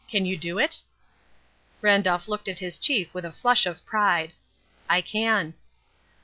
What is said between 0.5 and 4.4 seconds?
it?" Randolph looked at his chief with a flush of pride.